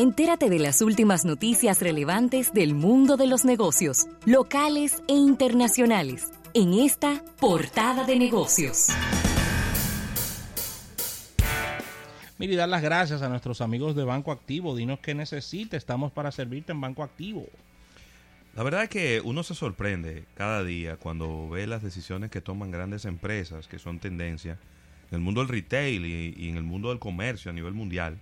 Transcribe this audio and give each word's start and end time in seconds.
Entérate 0.00 0.48
de 0.48 0.60
las 0.60 0.80
últimas 0.80 1.24
noticias 1.24 1.82
relevantes 1.82 2.52
del 2.52 2.72
mundo 2.76 3.16
de 3.16 3.26
los 3.26 3.44
negocios, 3.44 4.06
locales 4.26 5.02
e 5.08 5.14
internacionales, 5.14 6.30
en 6.54 6.72
esta 6.72 7.24
portada 7.40 8.04
de 8.04 8.14
negocios. 8.14 8.90
Mira, 12.38 12.52
y 12.52 12.54
dar 12.54 12.68
las 12.68 12.80
gracias 12.80 13.22
a 13.22 13.28
nuestros 13.28 13.60
amigos 13.60 13.96
de 13.96 14.04
Banco 14.04 14.30
Activo. 14.30 14.76
Dinos 14.76 15.00
qué 15.00 15.16
necesita, 15.16 15.76
estamos 15.76 16.12
para 16.12 16.30
servirte 16.30 16.70
en 16.70 16.80
Banco 16.80 17.02
Activo. 17.02 17.48
La 18.54 18.62
verdad 18.62 18.84
es 18.84 18.90
que 18.90 19.20
uno 19.24 19.42
se 19.42 19.56
sorprende 19.56 20.26
cada 20.36 20.62
día 20.62 20.96
cuando 20.96 21.48
ve 21.48 21.66
las 21.66 21.82
decisiones 21.82 22.30
que 22.30 22.40
toman 22.40 22.70
grandes 22.70 23.04
empresas 23.04 23.66
que 23.66 23.80
son 23.80 23.98
tendencia 23.98 24.60
en 25.10 25.16
el 25.16 25.20
mundo 25.22 25.40
del 25.40 25.48
retail 25.48 26.06
y, 26.06 26.48
en 26.48 26.56
el 26.56 26.62
mundo 26.62 26.90
del 26.90 27.00
comercio 27.00 27.50
a 27.50 27.54
nivel 27.54 27.74
mundial. 27.74 28.16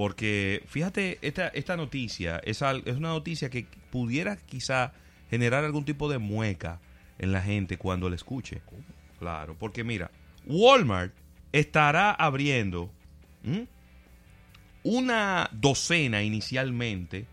Porque 0.00 0.62
fíjate, 0.66 1.18
esta, 1.20 1.48
esta 1.48 1.76
noticia 1.76 2.40
es, 2.42 2.62
es 2.62 2.96
una 2.96 3.10
noticia 3.10 3.50
que 3.50 3.66
pudiera 3.90 4.38
quizá 4.38 4.94
generar 5.28 5.62
algún 5.62 5.84
tipo 5.84 6.10
de 6.10 6.16
mueca 6.16 6.80
en 7.18 7.32
la 7.32 7.42
gente 7.42 7.76
cuando 7.76 8.08
la 8.08 8.16
escuche. 8.16 8.62
Claro, 9.18 9.56
porque 9.58 9.84
mira, 9.84 10.10
Walmart 10.46 11.12
estará 11.52 12.12
abriendo 12.12 12.90
una 14.84 15.50
docena 15.52 16.22
inicialmente, 16.22 17.26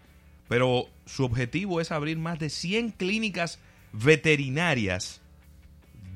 pero 0.50 0.90
su 1.06 1.24
objetivo 1.24 1.80
es 1.80 1.94
abrir 1.94 2.18
más 2.18 2.38
de 2.38 2.50
100 2.50 2.92
clínicas 2.92 3.60
veterinarias 3.94 5.22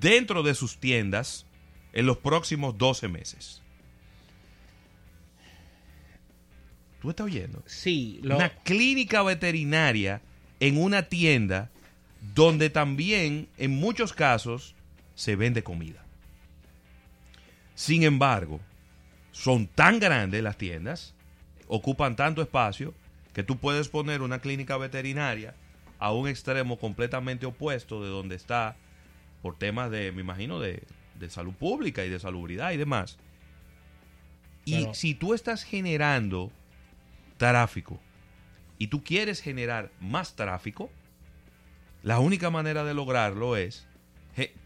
dentro 0.02 0.44
de 0.44 0.54
sus 0.54 0.80
tiendas 0.80 1.46
en 1.94 2.06
los 2.08 2.18
próximos 2.18 2.78
12 2.78 3.08
meses. 3.08 3.61
¿Tú 7.02 7.10
estás 7.10 7.26
oyendo? 7.26 7.64
Sí. 7.66 8.22
Una 8.24 8.50
clínica 8.50 9.24
veterinaria 9.24 10.22
en 10.60 10.78
una 10.78 11.04
tienda 11.04 11.72
donde 12.36 12.70
también 12.70 13.50
en 13.58 13.72
muchos 13.72 14.14
casos 14.14 14.76
se 15.16 15.36
vende 15.36 15.64
comida. 15.64 16.06
Sin 17.74 18.04
embargo, 18.04 18.60
son 19.32 19.66
tan 19.66 20.00
grandes 20.00 20.44
las 20.44 20.58
tiendas, 20.58 21.16
ocupan 21.68 22.16
tanto 22.16 22.44
espacio, 22.44 22.94
que 23.34 23.42
tú 23.42 23.58
puedes 23.58 23.90
poner 23.90 24.22
una 24.22 24.40
clínica 24.40 24.78
veterinaria 24.78 25.56
a 25.98 26.12
un 26.12 26.28
extremo 26.28 26.78
completamente 26.78 27.48
opuesto 27.48 28.04
de 28.04 28.10
donde 28.10 28.36
está, 28.36 28.76
por 29.42 29.58
temas 29.58 29.90
de, 29.90 30.12
me 30.12 30.22
imagino, 30.22 30.60
de, 30.60 30.84
de 31.16 31.30
salud 31.32 31.54
pública 31.54 32.06
y 32.06 32.10
de 32.10 32.20
salubridad 32.20 32.72
y 32.74 32.78
demás. 32.78 33.18
Y 34.66 34.88
si 34.94 35.16
tú 35.16 35.34
estás 35.34 35.64
generando 35.64 36.52
tráfico 37.42 38.00
y 38.78 38.88
tú 38.88 39.04
quieres 39.04 39.42
generar 39.42 39.90
más 40.00 40.36
tráfico, 40.36 40.92
la 42.04 42.20
única 42.20 42.52
manera 42.52 42.84
de 42.84 42.94
lograrlo 42.94 43.58
es 43.58 43.88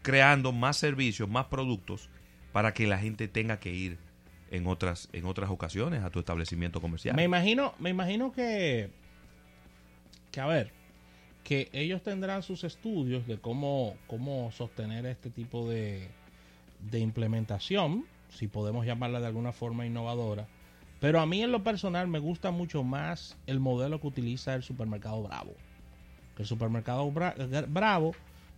creando 0.02 0.52
más 0.52 0.76
servicios, 0.76 1.26
más 1.26 1.46
productos 1.46 2.10
para 2.52 2.74
que 2.74 2.86
la 2.86 2.98
gente 2.98 3.28
tenga 3.28 3.58
que 3.60 3.72
ir 3.72 3.96
en 4.50 4.66
otras 4.66 5.08
en 5.14 5.24
otras 5.24 5.48
ocasiones 5.48 6.04
a 6.04 6.10
tu 6.10 6.18
establecimiento 6.18 6.82
comercial. 6.82 7.16
Me 7.16 7.24
imagino, 7.24 7.74
me 7.78 7.88
imagino 7.88 8.30
que 8.30 8.90
que 10.30 10.40
a 10.40 10.46
ver, 10.46 10.70
que 11.44 11.70
ellos 11.72 12.02
tendrán 12.02 12.42
sus 12.42 12.62
estudios 12.62 13.26
de 13.26 13.38
cómo 13.38 13.96
cómo 14.06 14.52
sostener 14.52 15.06
este 15.06 15.30
tipo 15.30 15.66
de 15.66 16.10
de 16.90 16.98
implementación, 16.98 18.04
si 18.28 18.48
podemos 18.48 18.84
llamarla 18.84 19.20
de 19.20 19.28
alguna 19.28 19.52
forma 19.52 19.86
innovadora. 19.86 20.46
Pero 21.00 21.20
a 21.20 21.26
mí 21.26 21.42
en 21.42 21.52
lo 21.52 21.62
personal 21.62 22.08
me 22.08 22.18
gusta 22.18 22.50
mucho 22.50 22.82
más 22.82 23.36
el 23.46 23.60
modelo 23.60 24.00
que 24.00 24.06
utiliza 24.06 24.54
el 24.54 24.62
supermercado 24.62 25.22
Bravo. 25.22 25.54
El 26.38 26.46
supermercado 26.46 27.12
Bravo 27.68 28.14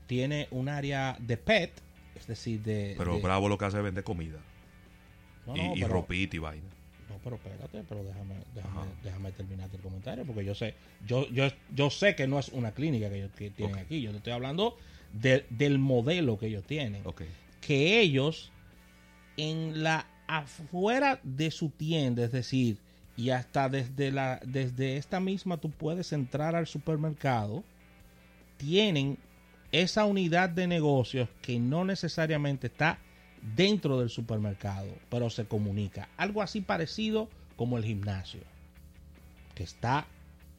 tiene 0.07 0.49
un 0.51 0.69
área 0.69 1.17
de 1.21 1.37
pet, 1.37 1.73
es 2.15 2.27
decir, 2.27 2.63
de... 2.63 2.95
Pero 2.97 3.21
Bravo 3.21 3.49
lo 3.49 3.59
que 3.59 3.65
hace 3.65 3.79
es 3.79 3.85
vender 3.85 4.05
comida 4.05 4.39
y, 5.55 5.85
ropita 5.85 6.37
y 6.37 6.39
vaina. 6.39 6.69
No, 7.09 7.17
pero 7.25 7.37
espérate, 7.37 7.83
pero 7.89 8.05
déjame, 8.05 8.35
déjame, 9.03 9.33
terminar 9.33 9.71
el 9.73 9.81
comentario, 9.81 10.25
porque 10.25 10.45
yo 10.45 10.55
sé, 10.55 10.75
yo, 11.07 11.29
yo, 11.31 11.49
yo 11.75 11.91
sé 11.91 12.15
que 12.15 12.27
no 12.27 12.39
es 12.39 12.49
una 12.49 12.73
clínica 12.73 13.09
que 13.09 13.19
ellos 13.19 13.31
tienen 13.33 13.79
aquí, 13.79 14.03
yo 14.03 14.11
te 14.11 14.19
estoy 14.19 14.33
hablando 14.33 14.77
del 15.13 15.79
modelo 15.79 16.39
que 16.39 16.47
ellos 16.47 16.65
tienen. 16.65 17.03
Que 17.61 18.01
ellos, 18.01 18.53
en 19.37 19.83
la 19.83 20.07
afuera 20.29 21.19
de 21.25 21.51
su 21.51 21.71
tienda, 21.71 22.25
es 22.25 22.33
decir, 22.33 22.79
y 23.17 23.31
hasta 23.31 23.69
desde, 23.69 24.13
la, 24.13 24.41
desde 24.45 24.97
esta 24.97 25.19
misma 25.19 25.57
tú 25.57 25.71
puedes 25.71 26.13
entrar 26.13 26.55
al 26.55 26.69
supermercado, 26.69 27.65
tienen 28.59 29.19
esa 29.73 30.05
unidad 30.05 30.51
de 30.51 30.69
negocios 30.69 31.29
que 31.43 31.59
no 31.59 31.85
necesariamente 31.85 32.69
está 32.69 32.99
dentro 33.57 33.99
del 33.99 34.11
supermercado, 34.11 34.89
pero 35.11 35.31
se 35.31 35.47
comunica. 35.47 36.09
Algo 36.17 36.43
así 36.43 36.61
parecido 36.61 37.29
como 37.57 37.77
el 37.77 37.85
gimnasio, 37.85 38.43
que 39.55 39.65
está 39.65 40.07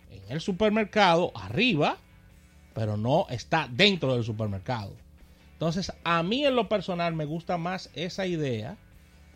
en 0.09 0.21
el 0.29 0.41
supermercado 0.41 1.31
arriba, 1.35 1.97
pero 2.73 2.97
no 2.97 3.25
está 3.29 3.69
dentro 3.71 4.15
del 4.15 4.23
supermercado. 4.23 4.93
Entonces, 5.53 5.93
a 6.03 6.23
mí 6.23 6.45
en 6.45 6.55
lo 6.55 6.69
personal 6.69 7.13
me 7.13 7.25
gusta 7.25 7.57
más 7.57 7.89
esa 7.93 8.25
idea 8.25 8.77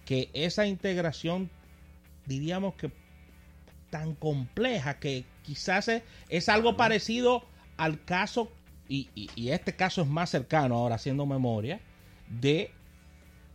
que 0.05 0.29
esa 0.33 0.65
integración, 0.65 1.49
diríamos 2.25 2.75
que 2.75 2.91
tan 3.89 4.15
compleja 4.15 4.99
que 4.99 5.25
quizás 5.43 5.89
es, 6.29 6.49
algo 6.49 6.75
parecido 6.77 7.45
al 7.77 8.03
caso, 8.03 8.51
y, 8.89 9.09
y, 9.15 9.49
este 9.49 9.75
caso 9.75 10.01
es 10.01 10.07
más 10.07 10.29
cercano 10.29 10.75
ahora 10.75 10.95
haciendo 10.95 11.25
memoria, 11.25 11.79
de 12.27 12.71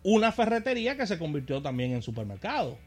una 0.02 0.32
ferretería 0.32 0.96
que 0.96 1.06
se 1.06 1.18
convirtió 1.18 1.60
también 1.60 1.92
en 1.92 2.02
supermercado. 2.02 2.78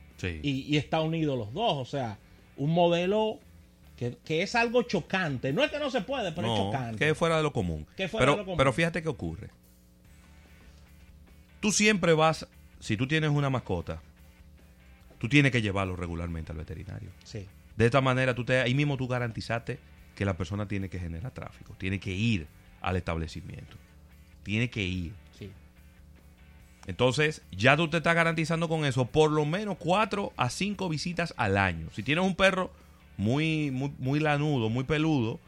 Y, 0.43 0.77
está 0.77 1.01
unido 1.01 1.35
los 1.35 1.53
dos. 1.53 1.77
O 1.77 1.85
sea, 1.85 2.19
un 2.57 2.71
modelo 2.71 3.39
que, 3.95 4.17
es 4.41 4.55
algo 4.55 4.83
chocante. 4.83 5.53
No 5.53 5.63
es 5.63 5.71
que 5.71 5.79
no 5.79 5.89
se 5.89 6.01
puede, 6.01 6.31
pero 6.31 6.53
es 6.53 6.59
chocante. 6.59 6.97
Que 6.97 7.15
fuera 7.15 7.37
de 7.37 7.43
lo 7.43 7.53
común. 7.53 7.87
pero, 7.95 8.45
Pero 8.57 8.73
fíjate 8.73 9.01
qué 9.01 9.09
ocurre. 9.09 9.49
Tú 11.59 11.71
siempre 11.71 12.13
vas, 12.13 12.47
si 12.81 12.97
tú 12.97 13.07
tienes 13.07 13.29
una 13.29 13.49
mascota, 13.49 14.01
tú 15.19 15.29
tienes 15.29 15.51
que 15.51 15.61
llevarlo 15.61 15.95
regularmente 15.95 16.51
al 16.51 16.57
veterinario. 16.57 17.11
Sí. 17.23 17.47
De 17.77 17.85
esta 17.85 18.01
manera, 18.01 18.35
tú 18.35 18.43
te, 18.43 18.59
ahí 18.59 18.73
mismo 18.73 18.97
tú 18.97 19.07
garantizaste 19.07 19.79
que 20.15 20.25
la 20.25 20.35
persona 20.35 20.67
tiene 20.67 20.89
que 20.89 20.99
generar 20.99 21.31
tráfico, 21.31 21.75
tiene 21.77 21.99
que 21.99 22.11
ir 22.11 22.47
al 22.81 22.95
establecimiento, 22.95 23.77
tiene 24.43 24.69
que 24.69 24.83
ir. 24.83 25.13
Entonces, 26.87 27.43
ya 27.51 27.77
tú 27.77 27.87
te 27.89 27.97
estás 27.97 28.15
garantizando 28.15 28.67
con 28.67 28.85
eso 28.85 29.05
por 29.05 29.31
lo 29.31 29.45
menos 29.45 29.77
4 29.77 30.33
a 30.35 30.49
5 30.49 30.89
visitas 30.89 31.31
al 31.37 31.57
año. 31.57 31.87
Si 31.93 32.01
tienes 32.01 32.25
un 32.25 32.35
perro 32.35 32.71
muy, 33.17 33.69
muy, 33.69 33.93
muy 33.99 34.19
lanudo, 34.19 34.67
muy 34.69 34.83
peludo, 34.83 35.39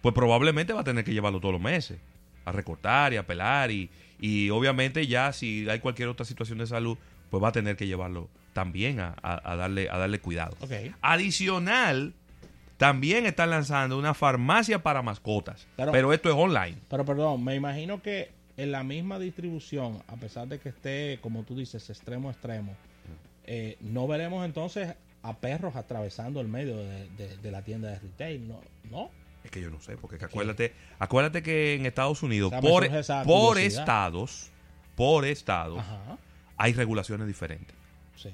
pues 0.00 0.14
probablemente 0.14 0.72
va 0.72 0.82
a 0.82 0.84
tener 0.84 1.04
que 1.04 1.12
llevarlo 1.12 1.40
todos 1.40 1.52
los 1.52 1.60
meses 1.60 1.98
a 2.44 2.52
recortar 2.52 3.12
y 3.12 3.16
a 3.16 3.26
pelar 3.26 3.72
y, 3.72 3.90
y 4.20 4.50
obviamente 4.50 5.06
ya 5.06 5.32
si 5.32 5.68
hay 5.68 5.80
cualquier 5.80 6.08
otra 6.08 6.24
situación 6.24 6.58
de 6.58 6.66
salud, 6.66 6.98
pues 7.30 7.42
va 7.42 7.48
a 7.48 7.52
tener 7.52 7.76
que 7.76 7.86
llevarlo 7.86 8.28
también 8.52 8.98
a, 9.00 9.14
darle, 9.56 9.88
a 9.90 9.98
darle 9.98 10.20
cuidado. 10.20 10.56
Adicional, 11.00 12.14
también 12.76 13.26
están 13.26 13.50
lanzando 13.50 13.98
una 13.98 14.14
farmacia 14.14 14.82
para 14.82 15.02
mascotas, 15.02 15.66
pero 15.76 16.12
esto 16.12 16.28
es 16.28 16.34
online. 16.34 16.76
Pero 16.88 17.04
perdón, 17.04 17.44
me 17.44 17.54
imagino 17.54 18.02
que 18.02 18.30
en 18.56 18.72
la 18.72 18.82
misma 18.82 19.18
distribución, 19.18 20.02
a 20.08 20.16
pesar 20.16 20.48
de 20.48 20.58
que 20.58 20.70
esté, 20.70 21.18
como 21.20 21.44
tú 21.44 21.56
dices, 21.56 21.88
extremo 21.90 22.28
a 22.28 22.32
extremo, 22.32 22.74
eh, 23.46 23.76
no 23.80 24.06
veremos 24.06 24.44
entonces 24.44 24.94
a 25.22 25.36
perros 25.36 25.76
atravesando 25.76 26.40
el 26.40 26.48
medio 26.48 26.76
de, 26.76 27.50
la 27.50 27.62
tienda 27.62 27.90
de 27.90 27.98
retail, 27.98 28.48
¿no? 28.48 28.60
¿no? 28.90 29.10
Es 29.48 29.52
que 29.52 29.62
yo 29.62 29.70
no 29.70 29.80
sé, 29.80 29.96
porque 29.96 30.22
acuérdate, 30.22 30.74
acuérdate 30.98 31.42
que 31.42 31.74
en 31.74 31.86
Estados 31.86 32.22
Unidos, 32.22 32.52
por, 32.60 32.86
por 33.24 33.58
estados, 33.58 34.50
por 34.94 35.24
estados, 35.24 35.82
hay 36.58 36.74
regulaciones 36.74 37.26
diferentes. 37.26 37.74
Sí. 38.14 38.28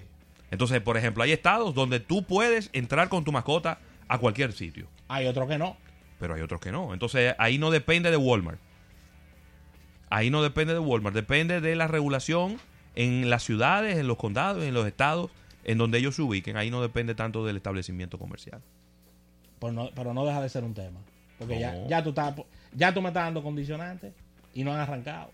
Entonces, 0.50 0.80
por 0.80 0.96
ejemplo, 0.96 1.22
hay 1.22 1.30
estados 1.30 1.72
donde 1.72 2.00
tú 2.00 2.24
puedes 2.24 2.68
entrar 2.72 3.08
con 3.08 3.22
tu 3.22 3.30
mascota 3.30 3.78
a 4.08 4.18
cualquier 4.18 4.52
sitio. 4.54 4.88
Hay 5.06 5.28
otros 5.28 5.48
que 5.48 5.56
no. 5.56 5.76
Pero 6.18 6.34
hay 6.34 6.42
otros 6.42 6.60
que 6.60 6.72
no. 6.72 6.92
Entonces, 6.92 7.36
ahí 7.38 7.58
no 7.58 7.70
depende 7.70 8.10
de 8.10 8.16
Walmart. 8.16 8.58
Ahí 10.10 10.30
no 10.30 10.42
depende 10.42 10.74
de 10.74 10.80
Walmart, 10.80 11.14
depende 11.14 11.60
de 11.60 11.76
la 11.76 11.86
regulación 11.86 12.58
en 12.96 13.30
las 13.30 13.44
ciudades, 13.44 13.98
en 13.98 14.08
los 14.08 14.16
condados, 14.16 14.64
en 14.64 14.74
los 14.74 14.84
estados, 14.88 15.30
en 15.62 15.78
donde 15.78 15.98
ellos 15.98 16.16
se 16.16 16.22
ubiquen. 16.22 16.56
Ahí 16.56 16.72
no 16.72 16.82
depende 16.82 17.14
tanto 17.14 17.46
del 17.46 17.56
establecimiento 17.56 18.18
comercial. 18.18 18.60
Pues 19.72 19.90
pero 19.94 20.12
no 20.12 20.26
deja 20.26 20.42
de 20.42 20.50
ser 20.50 20.62
un 20.62 20.74
tema. 20.74 21.00
Porque 21.38 21.58
ya, 21.58 21.86
ya, 21.86 22.02
tú 22.02 22.10
estás, 22.10 22.34
ya 22.74 22.92
tú 22.92 23.00
me 23.00 23.08
estás 23.08 23.24
dando 23.24 23.42
condicionantes 23.42 24.12
y 24.52 24.62
no 24.62 24.74
han 24.74 24.80
arrancado. 24.80 25.30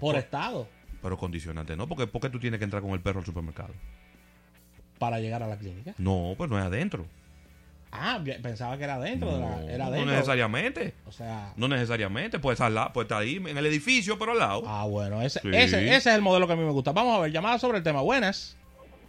por, 0.00 0.16
estado. 0.16 0.66
Pero 1.02 1.18
condicionantes 1.18 1.76
no, 1.76 1.86
porque, 1.86 2.08
qué 2.08 2.30
tú 2.30 2.40
tienes 2.40 2.56
que 2.56 2.64
entrar 2.64 2.80
con 2.80 2.92
el 2.92 3.02
perro 3.02 3.20
al 3.20 3.26
supermercado. 3.26 3.74
Para 4.98 5.20
llegar 5.20 5.42
a 5.42 5.46
la 5.46 5.58
clínica. 5.58 5.94
No, 5.98 6.32
pues 6.38 6.48
no 6.48 6.58
es 6.58 6.64
adentro. 6.64 7.04
Ah, 7.92 8.24
pensaba 8.42 8.78
que 8.78 8.84
era 8.84 8.98
dentro 8.98 9.34
de 9.34 9.40
la. 9.40 9.62
Era 9.70 9.90
dentro. 9.90 10.06
No 10.06 10.12
necesariamente. 10.12 10.94
O 11.06 11.12
sea. 11.12 11.52
No 11.56 11.68
necesariamente. 11.68 12.38
Puede 12.38 12.54
estar, 12.54 12.72
la, 12.72 12.94
puede 12.94 13.04
estar 13.04 13.20
ahí 13.20 13.36
en 13.36 13.58
el 13.58 13.66
edificio, 13.66 14.18
pero 14.18 14.32
al 14.32 14.38
lado. 14.38 14.62
Ah, 14.66 14.86
bueno. 14.86 15.20
Ese, 15.20 15.40
ese, 15.44 15.84
ese, 15.84 15.96
es 15.96 16.06
el 16.06 16.22
modelo 16.22 16.46
que 16.46 16.54
a 16.54 16.56
mí 16.56 16.64
me 16.64 16.70
gusta. 16.70 16.92
Vamos 16.92 17.18
a 17.18 17.20
ver, 17.20 17.30
llamada 17.30 17.58
sobre 17.58 17.76
el 17.76 17.84
tema. 17.84 18.00
Buenas. 18.00 18.56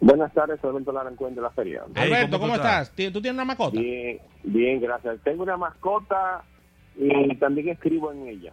Buenas 0.02 0.34
tardes, 0.34 0.60
soy 0.60 0.70
Alberto 0.70 0.90
Larancuén 0.90 1.36
de 1.36 1.40
la 1.40 1.50
feria. 1.50 1.84
Alberto, 1.94 2.40
¿cómo, 2.40 2.56
estás? 2.56 2.90
¿Tú 2.90 3.22
tienes 3.22 3.34
una 3.34 3.44
mascota? 3.44 3.78
Bien, 3.78 4.18
bien, 4.42 4.80
gracias. 4.80 5.20
Tengo 5.22 5.44
una 5.44 5.56
mascota 5.56 6.42
y 6.96 7.36
también 7.36 7.68
escribo 7.68 8.10
en 8.10 8.26
ella. 8.26 8.52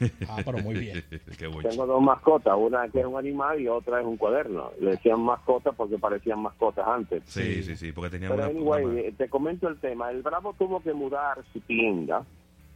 Ah, 0.28 0.38
pero 0.44 0.58
muy 0.58 0.74
bien. 0.74 1.04
Tengo 1.38 1.86
dos 1.86 2.02
mascotas, 2.02 2.54
una 2.56 2.88
que 2.88 3.00
es 3.00 3.06
un 3.06 3.18
animal 3.18 3.60
y 3.60 3.68
otra 3.68 4.00
es 4.00 4.06
un 4.06 4.16
cuaderno. 4.16 4.70
Le 4.80 4.92
decían 4.92 5.20
mascotas 5.20 5.74
porque 5.76 5.98
parecían 5.98 6.40
mascotas 6.40 6.86
antes. 6.86 7.22
Sí, 7.26 7.62
sí, 7.62 7.76
sí, 7.76 7.92
porque 7.92 8.10
tenían 8.10 8.32
Pero 8.32 8.44
anyway, 8.44 9.12
te 9.12 9.28
comento 9.28 9.68
el 9.68 9.78
tema. 9.78 10.10
El 10.10 10.22
Bravo 10.22 10.54
tuvo 10.58 10.82
que 10.82 10.94
mudar 10.94 11.38
su 11.52 11.60
tienda 11.60 12.24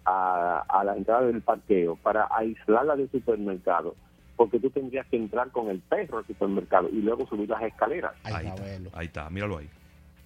a, 0.04 0.64
a 0.68 0.84
la 0.84 0.96
entrada 0.96 1.26
del 1.26 1.40
parqueo 1.40 1.96
para 1.96 2.28
aislarla 2.30 2.94
del 2.94 3.10
supermercado 3.10 3.94
porque 4.36 4.60
tú 4.60 4.70
tendrías 4.70 5.06
que 5.06 5.16
entrar 5.16 5.50
con 5.50 5.68
el 5.68 5.80
perro 5.80 6.18
al 6.18 6.26
supermercado 6.26 6.88
y 6.90 7.02
luego 7.02 7.26
subir 7.26 7.48
las 7.48 7.62
escaleras. 7.62 8.12
Ahí, 8.24 8.46
está, 8.46 8.98
ahí 8.98 9.06
está, 9.06 9.30
míralo 9.30 9.58
ahí. 9.58 9.68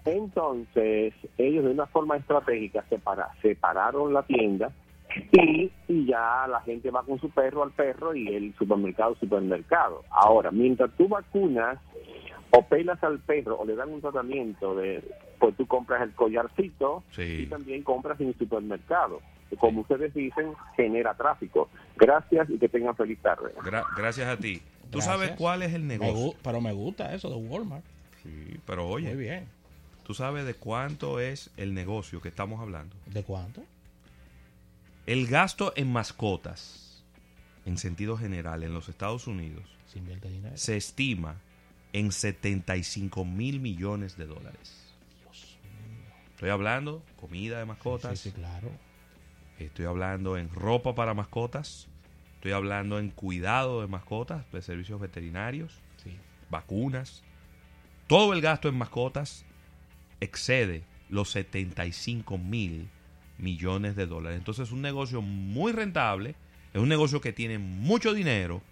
Entonces, 0.04 1.14
ellos 1.36 1.64
de 1.64 1.70
una 1.70 1.86
forma 1.86 2.16
estratégica 2.16 2.84
separaron 3.42 4.12
la 4.12 4.22
tienda 4.22 4.72
y, 5.32 5.70
y, 5.88 6.06
ya 6.06 6.46
la 6.48 6.60
gente 6.62 6.90
va 6.90 7.02
con 7.02 7.20
su 7.20 7.30
perro 7.30 7.62
al 7.62 7.72
perro 7.72 8.14
y 8.14 8.28
el 8.28 8.54
supermercado 8.56 9.16
supermercado. 9.16 10.04
Ahora, 10.10 10.50
mientras 10.50 10.90
tú 10.96 11.08
vacunas 11.08 11.78
o 12.50 12.62
pelas 12.62 13.02
al 13.02 13.18
perro 13.20 13.58
o 13.58 13.64
le 13.64 13.74
dan 13.74 13.90
un 13.90 14.00
tratamiento 14.00 14.74
de, 14.74 15.02
pues 15.38 15.56
tú 15.56 15.66
compras 15.66 16.02
el 16.02 16.12
collarcito 16.12 17.02
y 17.18 17.46
también 17.46 17.82
compras 17.82 18.20
en 18.20 18.28
el 18.28 18.38
supermercado. 18.38 19.20
Como 19.58 19.80
ustedes 19.80 20.14
dicen, 20.14 20.52
genera 20.76 21.14
tráfico. 21.14 21.68
Gracias 21.96 22.48
y 22.50 22.58
que 22.58 22.68
tengan 22.68 22.94
feliz 22.96 23.18
tarde. 23.20 23.52
gracias 23.96 24.28
a 24.28 24.36
ti. 24.36 24.62
¿Tú 24.90 25.00
sabes 25.00 25.32
cuál 25.32 25.62
es 25.62 25.72
el 25.72 25.86
negocio? 25.86 26.34
pero 26.42 26.60
me 26.60 26.72
gusta 26.72 27.14
eso 27.14 27.30
de 27.30 27.36
Walmart. 27.36 27.84
Sí, 28.22 28.60
pero 28.66 28.88
oye. 28.88 29.14
Muy 29.14 29.24
bien. 29.24 29.46
¿Tú 30.04 30.14
sabes 30.14 30.44
de 30.44 30.54
cuánto 30.54 31.20
es 31.20 31.50
el 31.56 31.72
negocio 31.72 32.20
que 32.20 32.28
estamos 32.28 32.60
hablando? 32.60 32.96
¿De 33.06 33.22
cuánto? 33.22 33.62
El 35.06 35.26
gasto 35.26 35.72
en 35.76 35.92
mascotas, 35.92 37.04
en 37.64 37.78
sentido 37.78 38.16
general, 38.16 38.62
en 38.62 38.74
los 38.74 38.88
Estados 38.88 39.26
Unidos, 39.26 39.64
se 40.54 40.76
estima 40.76 41.36
en 41.92 42.12
75 42.12 43.24
mil 43.24 43.60
millones 43.60 44.16
de 44.16 44.26
dólares. 44.26 44.94
Dios 45.22 45.58
mío. 45.62 46.12
Estoy 46.30 46.50
hablando 46.50 47.02
comida 47.20 47.58
de 47.58 47.64
mascotas. 47.64 48.18
Sí, 48.18 48.30
sí, 48.30 48.36
claro. 48.36 48.68
Estoy 49.66 49.84
hablando 49.86 50.36
en 50.36 50.50
ropa 50.50 50.94
para 50.94 51.14
mascotas. 51.14 51.88
Estoy 52.34 52.52
hablando 52.52 52.98
en 52.98 53.10
cuidado 53.10 53.82
de 53.82 53.86
mascotas, 53.86 54.50
de 54.52 54.62
servicios 54.62 55.00
veterinarios, 55.00 55.80
vacunas. 56.48 57.22
Todo 58.06 58.32
el 58.32 58.40
gasto 58.40 58.68
en 58.68 58.78
mascotas 58.78 59.44
excede 60.20 60.82
los 61.10 61.30
75 61.30 62.38
mil 62.38 62.88
millones 63.36 63.96
de 63.96 64.06
dólares. 64.06 64.38
Entonces 64.38 64.68
es 64.68 64.72
un 64.72 64.82
negocio 64.82 65.20
muy 65.20 65.72
rentable, 65.72 66.34
es 66.72 66.80
un 66.80 66.88
negocio 66.88 67.20
que 67.20 67.32
tiene 67.32 67.58
mucho 67.58 68.14
dinero 68.14 68.62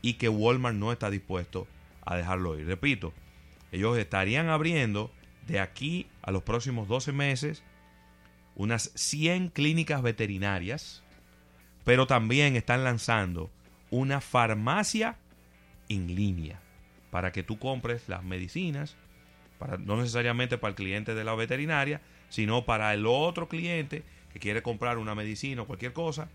y 0.00 0.14
que 0.14 0.28
Walmart 0.28 0.76
no 0.76 0.90
está 0.90 1.10
dispuesto 1.10 1.66
a 2.04 2.16
dejarlo 2.16 2.58
ir. 2.58 2.66
Repito, 2.66 3.12
ellos 3.70 3.96
estarían 3.96 4.48
abriendo 4.48 5.12
de 5.46 5.60
aquí 5.60 6.06
a 6.22 6.30
los 6.30 6.42
próximos 6.42 6.88
12 6.88 7.12
meses 7.12 7.62
unas 8.56 8.90
100 8.94 9.48
clínicas 9.50 10.02
veterinarias, 10.02 11.02
pero 11.84 12.06
también 12.06 12.56
están 12.56 12.84
lanzando 12.84 13.50
una 13.90 14.20
farmacia 14.20 15.16
en 15.88 16.14
línea 16.14 16.60
para 17.10 17.32
que 17.32 17.42
tú 17.42 17.58
compres 17.58 18.08
las 18.08 18.24
medicinas, 18.24 18.96
para, 19.58 19.76
no 19.76 19.96
necesariamente 19.96 20.58
para 20.58 20.70
el 20.70 20.76
cliente 20.76 21.14
de 21.14 21.24
la 21.24 21.34
veterinaria, 21.34 22.00
sino 22.28 22.64
para 22.64 22.94
el 22.94 23.06
otro 23.06 23.48
cliente 23.48 24.04
que 24.32 24.38
quiere 24.38 24.62
comprar 24.62 24.98
una 24.98 25.14
medicina 25.14 25.62
o 25.62 25.66
cualquier 25.66 25.92
cosa 25.92 26.28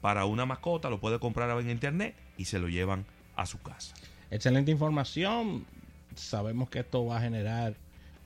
para 0.00 0.24
una 0.24 0.46
mascota, 0.46 0.90
lo 0.90 0.98
puede 0.98 1.18
comprar 1.18 1.50
en 1.60 1.70
internet 1.70 2.16
y 2.36 2.46
se 2.46 2.58
lo 2.58 2.68
llevan 2.68 3.04
a 3.36 3.46
su 3.46 3.60
casa. 3.60 3.94
Excelente 4.30 4.70
información. 4.70 5.66
Sabemos 6.14 6.70
que 6.70 6.80
esto 6.80 7.04
va 7.04 7.18
a 7.18 7.20
generar 7.20 7.74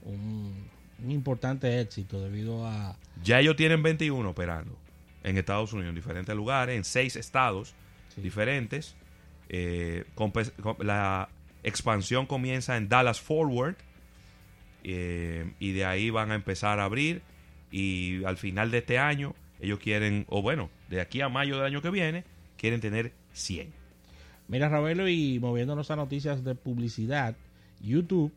un, 0.03 0.69
importante 1.09 1.81
éxito 1.81 2.21
debido 2.21 2.65
a... 2.67 2.97
Ya 3.23 3.39
ellos 3.39 3.55
tienen 3.55 3.83
21 3.83 4.29
operando 4.29 4.77
en 5.23 5.37
Estados 5.37 5.73
Unidos, 5.73 5.89
en 5.89 5.95
diferentes 5.95 6.35
lugares, 6.35 6.75
en 6.75 6.83
seis 6.83 7.15
estados 7.15 7.73
diferentes. 8.15 8.95
Eh, 9.49 10.05
la 10.79 11.29
expansión 11.63 12.25
comienza 12.25 12.77
en 12.77 12.87
Dallas 12.87 13.19
Forward, 13.19 13.75
eh, 14.87 15.51
y 15.59 15.71
de 15.71 15.83
ahí 15.83 16.11
van 16.11 16.31
a 16.31 16.35
empezar 16.35 16.79
a 16.79 16.83
abrir 16.83 17.23
y 17.71 18.23
al 18.23 18.37
final 18.37 18.69
de 18.69 18.77
este 18.77 18.99
año 18.99 19.33
ellos 19.59 19.79
quieren, 19.79 20.25
o 20.29 20.43
bueno, 20.43 20.69
de 20.89 21.01
aquí 21.01 21.21
a 21.21 21.29
mayo 21.29 21.55
del 21.55 21.65
año 21.65 21.81
que 21.81 21.89
viene, 21.89 22.23
quieren 22.55 22.81
tener 22.81 23.11
100. 23.33 23.73
Mira, 24.47 24.69
Ravelo, 24.69 25.09
y 25.09 25.39
moviéndonos 25.39 25.89
a 25.89 25.95
noticias 25.95 26.43
de 26.43 26.53
publicidad, 26.53 27.35
YouTube 27.81 28.31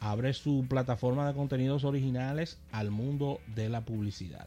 abre 0.00 0.32
su 0.32 0.66
plataforma 0.68 1.26
de 1.26 1.34
contenidos 1.34 1.84
originales 1.84 2.58
al 2.72 2.90
mundo 2.90 3.40
de 3.54 3.68
la 3.68 3.84
publicidad. 3.84 4.46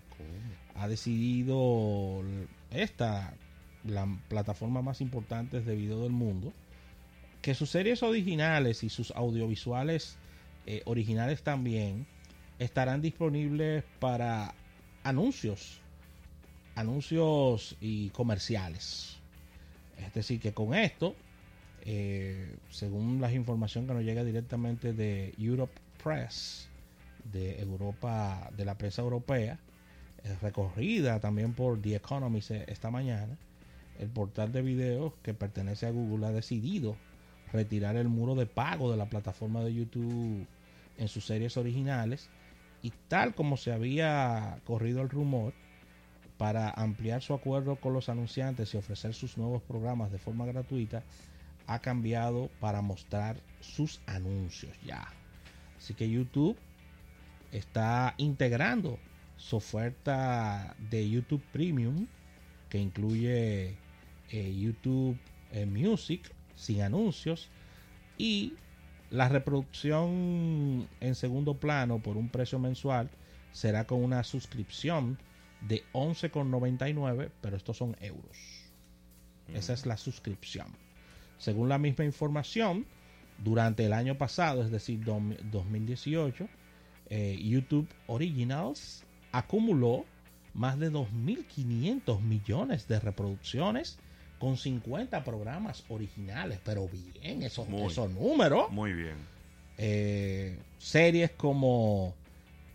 Ha 0.76 0.88
decidido 0.88 2.24
esta, 2.72 3.34
la 3.84 4.08
plataforma 4.30 4.82
más 4.82 5.02
importante 5.02 5.62
de 5.62 5.76
video 5.76 6.04
del 6.04 6.12
mundo, 6.12 6.54
que 7.42 7.56
sus 7.56 7.70
series 7.70 8.04
originales 8.04 8.84
y 8.84 8.90
sus 8.90 9.12
audiovisuales 9.12 10.18
eh, 10.68 10.84
originales 10.86 11.42
también 11.44 12.06
estarán 12.60 13.02
disponibles 13.02 13.84
para 14.00 14.54
anuncios, 15.04 15.82
anuncios 16.76 17.76
y 17.82 18.10
comerciales. 18.10 19.18
Es 19.98 20.14
decir, 20.14 20.40
que 20.40 20.54
con 20.54 20.74
esto, 20.74 21.16
eh, 21.82 22.56
según 22.70 23.22
la 23.22 23.32
información 23.32 23.88
que 23.88 23.94
nos 23.94 24.04
llega 24.04 24.24
directamente 24.24 24.94
de 24.94 25.34
Europe 25.38 25.74
Press, 26.04 26.70
de 27.32 27.60
Europa, 27.60 28.50
de 28.56 28.66
la 28.66 28.78
prensa 28.78 29.02
europea, 29.02 29.60
recorrida 30.42 31.20
también 31.20 31.54
por 31.54 31.82
The 31.82 31.96
Economist 31.96 32.52
esta 32.52 32.92
mañana, 32.92 33.38
el 34.00 34.10
portal 34.10 34.52
de 34.52 34.62
videos 34.62 35.14
que 35.24 35.34
pertenece 35.34 35.86
a 35.86 35.92
Google 35.92 36.28
ha 36.28 36.32
decidido 36.32 36.96
retirar 37.52 37.96
el 37.96 38.08
muro 38.08 38.36
de 38.36 38.46
pago 38.46 38.92
de 38.92 38.98
la 38.98 39.10
plataforma 39.10 39.64
de 39.64 39.74
YouTube 39.74 40.48
en 40.98 41.08
sus 41.08 41.26
series 41.26 41.58
originales 41.58 42.30
y 42.82 42.92
tal 43.08 43.36
como 43.36 43.58
se 43.58 43.72
había 43.72 44.60
corrido 44.66 45.02
el 45.02 45.10
rumor 45.10 45.54
para 46.38 46.72
ampliar 46.72 47.22
su 47.22 47.34
acuerdo 47.34 47.76
con 47.76 47.94
los 47.94 48.10
anunciantes 48.10 48.74
y 48.74 48.78
ofrecer 48.78 49.14
sus 49.14 49.38
nuevos 49.38 49.62
programas 49.62 50.12
de 50.12 50.18
forma 50.18 50.46
gratuita, 50.46 51.04
ha 51.74 51.80
cambiado 51.80 52.50
para 52.60 52.82
mostrar 52.82 53.42
sus 53.60 54.02
anuncios 54.06 54.74
ya. 54.86 55.08
Así 55.78 55.94
que 55.94 56.10
YouTube 56.10 56.58
está 57.52 58.14
integrando 58.18 59.00
su 59.38 59.58
oferta 59.58 60.76
de 60.90 61.10
YouTube 61.10 61.44
Premium 61.52 62.08
que 62.70 62.78
incluye 62.78 63.76
eh, 64.30 64.56
YouTube 64.56 65.18
eh, 65.52 65.66
Music 65.66 66.32
sin 66.56 66.82
anuncios 66.82 67.50
y 68.18 68.54
la 69.10 69.28
reproducción 69.28 70.88
en 71.02 71.16
segundo 71.16 71.56
plano 71.56 72.00
por 72.00 72.18
un 72.18 72.30
precio 72.30 72.60
mensual 72.60 73.10
será 73.52 73.86
con 73.86 74.04
una 74.04 74.24
suscripción 74.24 75.18
de 75.68 75.84
11,99, 75.94 77.30
pero 77.42 77.58
estos 77.58 77.78
son 77.78 77.96
euros. 78.00 78.38
Esa 79.54 79.74
es 79.74 79.86
la 79.86 79.98
suscripción. 79.98 80.68
Según 81.42 81.70
la 81.70 81.80
misma 81.80 82.06
información, 82.06 82.86
durante 83.44 83.84
el 83.84 83.94
año 83.94 84.16
pasado, 84.16 84.64
es 84.64 84.70
decir, 84.70 85.04
2018, 85.04 86.48
eh, 87.10 87.40
YouTube 87.42 87.88
Originals 88.06 89.04
acumuló 89.32 90.06
más 90.54 90.78
de 90.78 90.92
2.500 90.92 92.22
millones 92.22 92.88
de 92.88 93.00
reproducciones 93.00 93.98
con 94.38 94.56
50 94.56 95.24
programas 95.24 95.84
originales, 95.90 96.60
pero 96.64 96.88
bien, 96.88 97.42
esos, 97.42 97.68
esos 97.70 98.12
números. 98.12 98.70
Muy 98.70 98.94
bien. 98.94 99.16
Eh, 99.80 100.60
series 100.78 101.32
como 101.32 102.14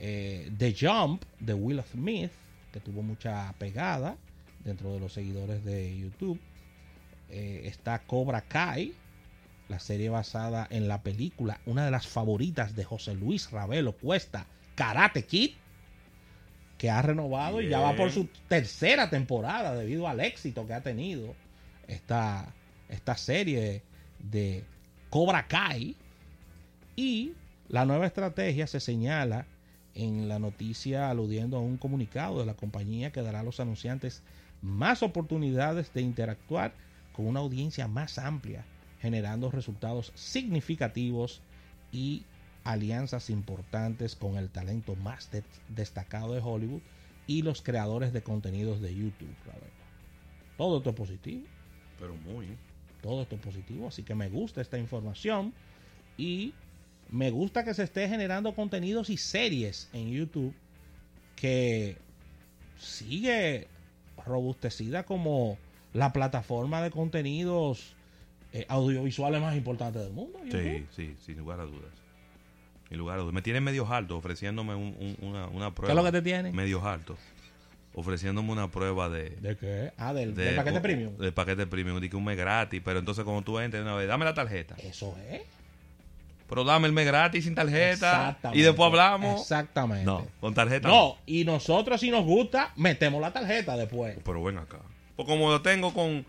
eh, 0.01 0.51
The 0.59 0.75
Jump 0.75 1.23
de 1.39 1.55
Will 1.55 1.81
Smith, 1.93 2.33
que 2.73 2.81
tuvo 2.81 3.03
mucha 3.03 3.55
pegada 3.61 4.17
dentro 4.65 4.93
de 4.93 4.99
los 4.99 5.13
seguidores 5.13 5.65
de 5.65 5.97
YouTube. 5.97 6.41
Eh, 7.31 7.63
está 7.65 7.99
Cobra 8.01 8.43
Kai, 8.43 8.95
la 9.69 9.81
serie 9.81 10.09
basada 10.09 10.67
en 10.71 10.89
la 10.89 11.03
película, 11.03 11.61
una 11.67 11.85
de 11.85 11.91
las 11.91 12.07
favoritas 12.07 12.77
de 12.77 12.85
José 12.85 13.15
Luis 13.15 13.51
Ravelo 13.51 13.93
Cuesta, 13.93 14.47
Karate 14.75 15.25
Kid. 15.25 15.53
que 16.79 16.91
ha 16.91 17.01
renovado 17.01 17.63
y 17.63 17.69
ya 17.69 17.81
va 17.81 17.97
por 17.97 18.11
su 18.11 18.29
tercera 18.49 19.09
temporada 19.09 19.75
debido 19.75 20.07
al 20.09 20.21
éxito 20.21 20.67
que 20.67 20.75
ha 20.75 20.83
tenido 20.83 21.35
esta, 21.89 22.55
esta 22.89 23.17
serie 23.17 23.83
de 24.19 24.63
Cobra 25.09 25.47
Kai. 25.47 25.97
Y 26.95 27.33
la 27.69 27.87
nueva 27.87 28.07
estrategia 28.07 28.67
se 28.67 28.81
señala 28.81 29.47
en 29.95 30.29
la 30.29 30.39
noticia 30.39 31.11
aludiendo 31.11 31.57
a 31.57 31.61
un 31.61 31.79
comunicado 31.79 32.39
de 32.39 32.47
la 32.47 32.55
compañía 32.55 33.11
que 33.11 33.23
dará 33.23 33.41
a 33.41 33.43
los 33.43 33.59
anunciantes 33.59 34.23
más 34.61 35.03
oportunidades 35.03 35.93
de 35.95 36.03
interactuar 36.03 36.75
con 37.17 37.27
una 37.27 37.41
audiencia 37.41 37.89
más 37.89 38.19
amplia, 38.19 38.67
generando 39.01 39.51
resultados 39.51 40.13
significativos 40.15 41.41
y 41.91 42.25
alianzas 42.63 43.31
importantes 43.31 44.15
con 44.17 44.37
el 44.37 44.51
talento 44.51 44.97
más 44.97 45.31
destacado 45.69 46.35
de 46.35 46.43
Hollywood 46.45 46.83
y 47.27 47.41
los 47.41 47.63
creadores 47.63 48.13
de 48.13 48.23
contenidos 48.23 48.83
de 48.83 48.95
YouTube. 48.95 49.35
Todo 50.59 50.77
esto 50.79 50.91
es 50.91 50.97
positivo. 50.97 51.45
Pero 51.99 52.15
muy. 52.17 52.49
Todo 53.01 53.23
esto 53.23 53.37
es 53.37 53.41
positivo, 53.41 53.89
así 53.89 54.03
que 54.03 54.15
me 54.15 54.29
gusta 54.29 54.61
esta 54.61 54.79
información 54.79 55.55
y 56.19 56.53
me 57.09 57.31
gusta 57.31 57.65
que 57.65 57.73
se 57.73 57.85
esté 57.85 58.09
generando 58.09 58.55
contenidos 58.55 59.09
y 59.09 59.17
series 59.17 59.89
en 59.95 60.11
YouTube 60.11 60.55
que 61.35 61.97
sigue 62.79 63.69
robustecida 64.27 65.05
como 65.05 65.57
la 65.97 66.13
plataforma 66.13 66.83
de 66.83 66.91
contenidos 66.91 67.97
eh, 68.53 68.67
audiovisuales 68.69 69.41
más 69.41 69.57
importante 69.57 69.99
del 69.99 70.13
mundo. 70.13 70.39
Sí, 70.51 70.87
sí, 70.95 71.17
sin 71.25 71.39
lugar 71.39 71.61
a 71.61 71.65
dudas. 71.65 71.91
Sin 72.89 72.99
lugar 72.99 73.19
a 73.19 73.23
dudas. 73.23 73.35
Me 73.35 73.43
tienen 73.43 73.65
medio 73.65 73.91
alto 73.93 74.17
ofreciéndome 74.17 74.75
una, 74.75 75.49
una, 75.49 75.75
prueba. 75.75 75.87
¿Qué 75.87 75.93
es 75.93 75.97
lo 75.97 76.05
que 76.05 76.13
te 76.13 76.23
tiene? 76.23 76.53
Medio 76.53 76.87
alto. 76.87 77.17
Ofreciéndome 77.95 78.53
una 78.53 78.71
prueba 78.71 79.09
de. 79.09 79.31
¿De 79.31 79.57
qué? 79.57 79.93
Ah, 79.97 80.13
del, 80.13 80.35
paquete 80.55 80.81
premium. 80.81 81.17
Del 81.17 81.33
paquete 81.33 81.67
premium. 81.67 81.99
Dije 81.99 82.15
un 82.15 82.25
mes 82.25 82.37
gratis, 82.37 82.83
pero 82.85 82.99
entonces 82.99 83.25
como 83.25 83.43
tú 83.43 83.59
entres 83.59 83.83
una 83.83 83.95
vez, 83.95 84.07
dame 84.07 84.27
la 84.27 84.35
tarjeta. 84.35 84.77
Eso 84.79 85.17
es. 85.31 85.43
Pero 86.47 86.63
dame 86.63 86.87
el 86.87 86.93
mes 86.93 87.07
gratis 87.07 87.45
sin 87.45 87.55
tarjeta. 87.55 88.39
Y 88.53 88.61
después 88.61 88.87
hablamos. 88.87 89.41
Exactamente. 89.41 90.05
No, 90.05 90.27
con 90.41 90.53
tarjeta. 90.53 90.89
No, 90.89 91.17
y 91.25 91.45
nosotros 91.45 92.01
si 92.01 92.11
nos 92.11 92.25
gusta, 92.25 92.73
metemos 92.77 93.21
la 93.21 93.33
tarjeta 93.33 93.77
después. 93.77 94.19
Pero 94.23 94.45
ven 94.45 94.59
acá. 94.59 94.79
Pues 95.17 95.27
como 95.27 95.51
lo 95.51 95.63
tengo 95.63 95.93
con, 95.95 96.25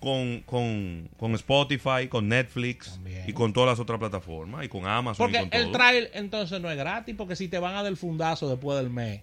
con, 0.00 0.40
con, 0.42 1.08
con 1.16 1.34
Spotify, 1.34 2.08
con 2.08 2.28
Netflix 2.28 3.00
y 3.26 3.32
con 3.32 3.52
todas 3.52 3.70
las 3.70 3.80
otras 3.80 3.98
plataformas 3.98 4.64
y 4.64 4.68
con 4.68 4.86
Amazon. 4.86 5.30
Porque 5.30 5.48
el 5.50 5.72
trial 5.72 6.10
entonces 6.12 6.60
no 6.60 6.70
es 6.70 6.76
gratis, 6.76 7.14
porque 7.16 7.34
si 7.34 7.48
te 7.48 7.58
van 7.58 7.74
a 7.74 7.82
dar 7.82 7.86
el 7.86 7.96
fundazo 7.96 8.48
después 8.48 8.78
del 8.78 8.90
mes 8.90 9.22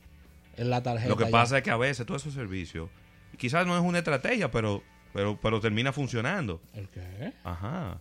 en 0.57 0.69
la 0.69 0.81
tarjeta. 0.81 1.09
Lo 1.09 1.17
que 1.17 1.27
pasa 1.27 1.57
es 1.57 1.63
que 1.63 1.71
a 1.71 1.77
veces 1.77 2.05
todos 2.05 2.21
esos 2.21 2.33
servicios, 2.33 2.89
quizás 3.37 3.65
no 3.67 3.77
es 3.77 3.83
una 3.83 3.99
estrategia, 3.99 4.49
pero, 4.51 4.83
pero, 5.13 5.39
pero 5.41 5.61
termina 5.61 5.93
funcionando. 5.93 6.59
¿El 6.73 6.89
qué? 6.89 7.33
Ajá. 7.43 7.99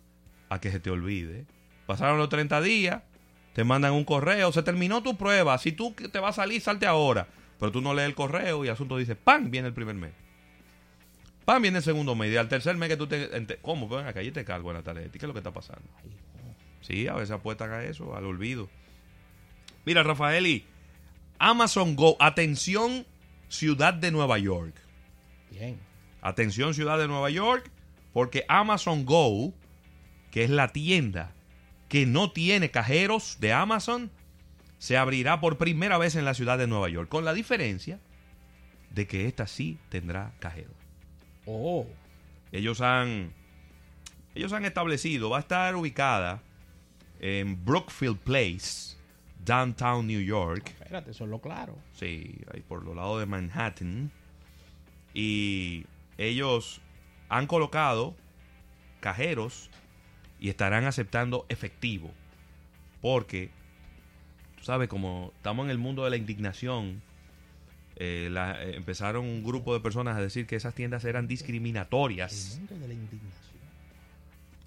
A 0.48 0.60
que 0.60 0.70
se 0.70 0.80
te 0.80 0.90
olvide 0.90 1.46
Pasaron 1.86 2.18
los 2.18 2.28
30 2.28 2.60
días, 2.62 3.02
te 3.54 3.64
mandan 3.64 3.92
un 3.92 4.04
correo, 4.04 4.52
se 4.52 4.62
terminó 4.62 5.02
tu 5.02 5.16
prueba, 5.16 5.58
si 5.58 5.72
tú 5.72 5.92
te 5.92 6.18
vas 6.20 6.38
a 6.38 6.42
salir, 6.42 6.60
salte 6.60 6.86
ahora. 6.86 7.26
Pero 7.58 7.70
tú 7.70 7.80
no 7.80 7.94
lees 7.94 8.08
el 8.08 8.14
correo 8.14 8.64
y 8.64 8.68
el 8.68 8.72
asunto 8.72 8.96
dice, 8.96 9.14
¡pam! 9.14 9.50
Viene 9.50 9.68
el 9.68 9.74
primer 9.74 9.94
mes. 9.94 10.12
¡Pam! 11.44 11.62
Viene 11.62 11.78
el 11.78 11.84
segundo 11.84 12.14
mes. 12.14 12.32
Y 12.32 12.36
al 12.36 12.48
tercer 12.48 12.76
mes 12.76 12.88
que 12.88 12.96
tú 12.96 13.06
te... 13.06 13.58
¿Cómo? 13.62 13.88
Ven 13.88 14.06
acá, 14.06 14.22
yo 14.22 14.32
te 14.32 14.44
cargo 14.44 14.70
en 14.70 14.76
la 14.76 14.82
tarjeta. 14.82 15.08
¿Y 15.08 15.18
qué 15.18 15.26
es 15.26 15.28
lo 15.28 15.32
que 15.32 15.40
está 15.40 15.52
pasando? 15.52 15.82
Sí, 16.82 17.08
a 17.08 17.14
veces 17.14 17.30
apuestan 17.32 17.72
a 17.72 17.84
eso, 17.84 18.16
al 18.16 18.26
olvido. 18.26 18.68
Mira, 19.84 20.02
Rafaeli, 20.02 20.64
Amazon 21.38 21.96
Go, 21.96 22.16
atención, 22.20 23.06
ciudad 23.48 23.94
de 23.94 24.10
Nueva 24.10 24.38
York. 24.38 24.74
Bien. 25.50 25.78
Atención, 26.20 26.74
ciudad 26.74 26.98
de 26.98 27.08
Nueva 27.08 27.30
York, 27.30 27.70
porque 28.12 28.44
Amazon 28.48 29.04
Go, 29.04 29.52
que 30.30 30.44
es 30.44 30.50
la 30.50 30.68
tienda 30.68 31.32
que 31.88 32.06
no 32.06 32.30
tiene 32.30 32.70
cajeros 32.70 33.38
de 33.40 33.52
Amazon 33.52 34.10
se 34.78 34.96
abrirá 34.96 35.40
por 35.40 35.58
primera 35.58 35.98
vez 35.98 36.16
en 36.16 36.24
la 36.24 36.34
ciudad 36.34 36.58
de 36.58 36.66
Nueva 36.66 36.88
York, 36.88 37.08
con 37.08 37.24
la 37.24 37.34
diferencia 37.34 38.00
de 38.90 39.06
que 39.06 39.26
esta 39.26 39.46
sí 39.46 39.78
tendrá 39.90 40.32
cajero. 40.40 40.70
Oh. 41.46 41.86
Ellos 42.52 42.80
han 42.80 43.32
ellos 44.34 44.52
han 44.52 44.64
establecido, 44.64 45.30
va 45.30 45.38
a 45.38 45.40
estar 45.40 45.76
ubicada 45.76 46.42
en 47.20 47.62
Brookfield 47.64 48.18
Place, 48.18 48.96
downtown 49.44 50.06
New 50.06 50.20
York. 50.20 50.68
Espérate, 50.68 51.10
eso 51.10 51.24
es 51.24 51.30
lo 51.30 51.40
claro. 51.40 51.76
Sí, 51.92 52.38
ahí 52.52 52.60
por 52.60 52.84
los 52.84 52.96
lados 52.96 53.20
de 53.20 53.26
Manhattan. 53.26 54.10
Y 55.12 55.84
ellos 56.16 56.80
han 57.28 57.46
colocado 57.46 58.14
cajeros 59.00 59.70
y 60.40 60.48
estarán 60.48 60.84
aceptando 60.84 61.44
efectivo. 61.50 62.10
Porque, 63.02 63.50
tú 64.56 64.64
sabes, 64.64 64.88
como 64.88 65.32
estamos 65.36 65.64
en 65.66 65.70
el 65.70 65.78
mundo 65.78 66.04
de 66.04 66.10
la 66.10 66.16
indignación, 66.16 67.02
eh, 67.96 68.30
eh, 68.34 68.72
empezaron 68.74 69.24
un 69.24 69.44
grupo 69.44 69.74
de 69.74 69.80
personas 69.80 70.16
a 70.16 70.20
decir 70.20 70.46
que 70.46 70.56
esas 70.56 70.74
tiendas 70.74 71.04
eran 71.04 71.26
discriminatorias. 71.28 72.54
El 72.54 72.60
mundo 72.60 72.78
de 72.78 72.88
la 72.88 72.94
indignación. 72.94 73.42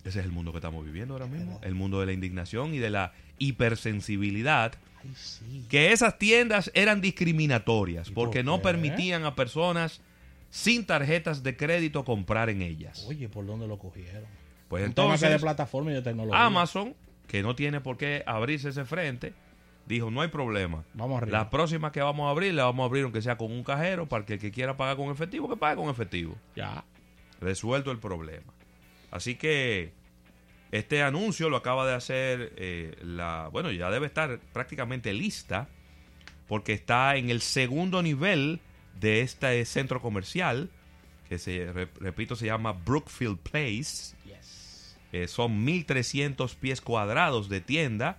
Ese 0.03 0.20
es 0.20 0.25
el 0.25 0.32
mundo 0.32 0.51
que 0.51 0.60
estamos 0.60 0.86
viviendo 0.86 1.15
ahora 1.15 1.25
mismo. 1.25 1.60
El 1.63 1.74
mundo 1.74 2.00
de 2.00 2.05
la 2.05 2.13
indignación 2.13 2.74
y 2.74 2.77
de 2.77 2.89
la 2.89 3.13
hipersensibilidad. 3.39 4.74
Que 5.70 5.91
esas 5.91 6.17
tiendas 6.17 6.72
eran 6.74 7.00
discriminatorias 7.00 8.10
porque 8.10 8.44
no 8.44 8.62
permitían 8.62 9.24
a 9.25 9.36
personas 9.36 10.01
sin 10.50 10.86
tarjetas 10.86 11.44
de 11.44 11.58
crédito 11.58 12.03
comprar 12.03 12.50
en 12.50 12.62
ellas. 12.62 13.05
Oye, 13.08 13.29
¿por 13.29 13.46
dónde 13.46 13.67
lo 13.67 13.77
cogieron? 13.77 14.24
Pues 14.67 14.84
entonces, 14.84 15.29
de 15.29 15.39
plataforma 15.39 15.91
y 15.91 15.96
de 15.96 16.01
tecnología. 16.01 16.46
Amazon, 16.46 16.96
que 17.27 17.44
no 17.44 17.55
tiene 17.55 17.82
por 17.82 17.98
qué 17.98 18.24
abrirse 18.25 18.70
ese 18.70 18.86
frente, 18.86 19.34
dijo, 19.86 20.12
no 20.12 20.22
hay 20.22 20.30
problema. 20.30 20.84
Vamos 20.94 21.22
arriba. 21.22 21.38
La 21.39 21.50
próxima 21.50 21.92
que 21.92 22.01
vamos 22.01 22.27
a 22.27 22.32
abrir, 22.32 22.54
la 22.54 22.65
vamos 22.65 22.84
a 22.84 22.86
abrir 22.88 23.04
aunque 23.04 23.22
sea 23.22 23.38
con 23.38 23.51
un 23.51 23.63
cajero, 23.63 24.08
para 24.08 24.25
que 24.25 24.34
el 24.34 24.39
que 24.39 24.51
quiera 24.51 24.77
pagar 24.77 24.98
con 24.98 25.10
efectivo, 25.10 25.50
que 25.50 25.58
pague 25.58 25.75
con 25.75 25.89
efectivo. 25.89 26.36
Ya. 26.56 26.84
Resuelto 27.39 27.92
el 27.92 28.00
problema. 28.00 28.54
Así 29.12 29.36
que 29.36 29.94
este 30.72 31.01
anuncio 31.01 31.50
lo 31.50 31.58
acaba 31.58 31.88
de 31.88 31.94
hacer 31.94 32.54
eh, 32.58 32.96
la... 33.01 33.50
Bueno, 33.51 33.72
ya 33.72 33.89
debe 33.89 34.08
estar 34.08 34.39
prácticamente 34.54 35.13
lista, 35.13 35.68
porque 36.48 36.74
está 36.74 37.15
en 37.15 37.30
el 37.30 37.42
segundo 37.42 38.01
nivel 38.01 38.60
de 39.00 39.22
este 39.22 39.63
centro 39.65 40.01
comercial, 40.01 40.70
que 41.30 41.39
se, 41.39 41.72
repito, 42.00 42.36
se 42.36 42.46
llama 42.46 42.74
Brookfield 42.74 43.39
Place 43.39 44.15
eh, 45.15 45.30
son 45.30 45.65
1.300 45.65 46.56
pies 46.56 46.82
cuadrados 46.82 47.48
de 47.48 47.62
tienda. 47.62 48.18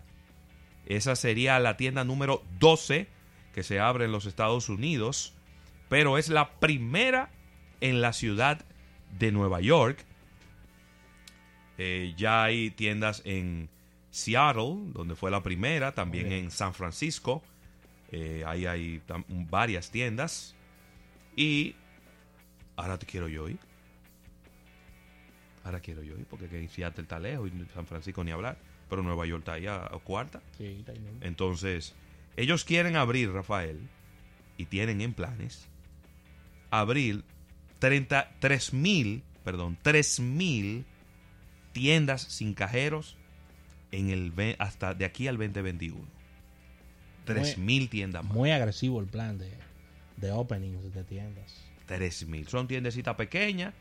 Esa 0.87 1.17
sería 1.17 1.59
la 1.59 1.77
tienda 1.77 2.05
número 2.05 2.43
12 2.59 3.09
que 3.53 3.63
se 3.63 3.81
abre 3.81 4.05
en 4.05 4.13
los 4.13 4.27
Estados 4.27 4.69
Unidos. 4.69 5.35
Pero 5.89 6.19
es 6.19 6.29
la 6.29 6.59
primera 6.59 7.31
en 7.81 8.01
la 8.01 8.13
ciudad 8.13 8.65
de 9.19 9.33
Nueva 9.33 9.61
York. 9.61 10.05
Eh, 11.79 12.15
ya 12.17 12.45
hay 12.45 12.71
tiendas 12.71 13.23
en 13.25 13.69
Seattle, 14.11 14.77
donde 14.93 15.15
fue 15.15 15.31
la 15.31 15.43
primera, 15.43 15.93
también 15.93 16.33
en 16.33 16.51
San 16.51 16.75
Francisco. 16.75 17.43
Eh, 18.11 18.45
ahí 18.47 18.67
hay 18.67 19.03
varias 19.29 19.91
tiendas. 19.91 20.55
Y 21.37 21.75
ahora 22.77 22.99
te 22.99 23.07
quiero 23.07 23.29
yo 23.29 23.49
ir. 23.49 23.59
Ahora 25.67 25.81
quiero 25.81 26.05
yo 26.05 26.17
ir, 26.17 26.27
porque 26.27 26.47
que 26.47 26.69
Seattle 26.69 27.03
está 27.03 27.19
lejos 27.19 27.51
y 27.51 27.75
San 27.75 27.87
Francisco 27.87 28.23
ni 28.23 28.31
hablar. 28.31 28.57
Pero 28.89 29.03
Nueva 29.03 29.27
York 29.27 29.41
está 29.41 29.55
ahí 29.55 29.67
a, 29.67 29.91
cuarta. 30.05 30.41
Entonces, 31.21 31.93
ellos 32.37 32.65
quieren 32.65 32.95
abrir, 32.95 33.33
Rafael, 33.33 33.81
y 34.57 34.67
tienen 34.67 35.01
en 35.01 35.13
planes, 35.13 35.67
abrir 36.71 37.25
33 37.81 38.75
mil, 38.75 39.25
perdón, 39.43 39.77
3 39.83 40.21
mil 40.21 40.85
tiendas 41.73 42.23
sin 42.23 42.55
cajeros 42.55 43.17
en 43.91 44.11
el 44.11 44.33
hasta 44.61 44.95
de 44.95 45.05
aquí 45.05 45.27
al 45.27 45.37
2021. 45.37 45.99
3 47.25 47.59
mil 47.59 47.89
tiendas 47.89 48.23
más. 48.23 48.35
Muy 48.35 48.53
agresivo 48.53 49.01
el 49.01 49.07
plan 49.07 49.37
de, 49.37 49.51
de 50.17 50.31
openings 50.31 50.95
de 50.95 51.03
tiendas. 51.03 51.57
3 51.87 52.29
mil. 52.29 52.47
Son 52.47 52.69
tiendecitas 52.69 53.17
pequeñas 53.17 53.75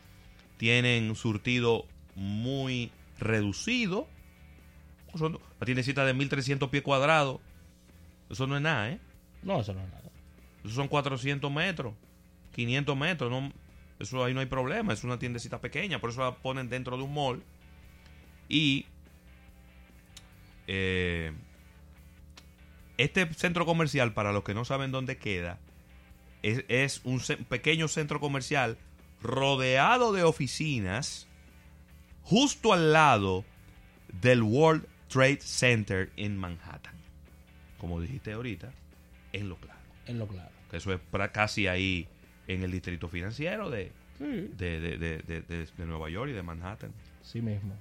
tienen 0.58 1.16
surtido 1.16 1.86
muy 2.16 2.92
reducido. 3.20 4.08
Son, 5.16 5.40
la 5.60 5.66
tiendecita 5.66 6.06
de 6.06 6.14
1300 6.14 6.70
pies 6.70 6.84
cuadrados. 6.84 7.40
Eso 8.30 8.48
no 8.48 8.56
es 8.56 8.62
nada, 8.62 8.90
¿eh? 8.90 9.00
No, 9.44 9.62
eso 9.62 9.74
no 9.74 9.82
es 9.82 9.90
nada. 9.90 10.10
Eso 10.64 10.74
son 10.74 10.88
400 10.88 11.52
metros, 11.52 11.94
500 12.54 12.98
metros. 12.98 13.32
No, 13.32 13.54
eso 14.00 14.24
ahí 14.24 14.34
no 14.34 14.40
hay 14.40 14.48
problema. 14.48 14.94
Es 14.94 15.04
una 15.04 15.20
tiendecita 15.20 15.62
pequeña. 15.62 16.00
Por 16.00 16.10
eso 16.10 16.22
la 16.22 16.36
ponen 16.36 16.70
dentro 16.70 16.98
de 16.98 17.04
un 17.04 17.14
mall. 17.14 17.44
Y 18.50 18.86
eh, 20.68 21.32
este 22.98 23.32
centro 23.34 23.66
comercial, 23.66 24.14
para 24.14 24.32
los 24.32 24.44
que 24.44 24.54
no 24.54 24.66
saben 24.66 24.92
dónde 24.92 25.18
queda, 25.18 25.60
es, 26.42 27.02
un 27.04 27.22
pequeño 27.50 27.88
centro 27.88 28.20
comercial 28.20 28.78
rodeado 29.26 30.14
de 30.14 30.24
oficinas 30.24 31.28
justo 32.24 32.74
al 32.74 32.94
lado 32.94 33.46
del 34.22 34.42
World 34.44 34.86
Trade 35.08 35.40
Center 35.42 36.12
en 36.18 36.38
Manhattan. 36.38 36.96
Como 37.78 38.02
dijiste 38.02 38.34
ahorita, 38.34 38.72
en 39.34 39.50
lo 39.50 39.58
claro. 39.58 39.80
En 40.08 40.20
lo 40.20 40.28
claro. 40.28 40.50
Que 40.70 40.78
eso 40.78 40.94
es 40.94 41.00
casi 41.32 41.68
ahí 41.68 42.08
en 42.48 42.64
el 42.64 42.72
distrito 42.72 43.08
financiero 43.08 43.70
de, 43.70 43.92
de, 44.20 45.68
Nueva 45.86 46.10
York 46.10 46.32
y 46.32 46.34
de 46.34 46.44
Manhattan. 46.44 46.92
Sí 47.22 47.42
mismo. 47.42 47.74